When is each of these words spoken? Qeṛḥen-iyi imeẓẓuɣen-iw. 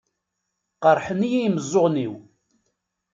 Qeṛḥen-iyi 0.81 1.39
imeẓẓuɣen-iw. 1.43 2.13